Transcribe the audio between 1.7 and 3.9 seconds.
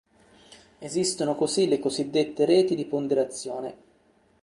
cosiddette "reti di ponderazione".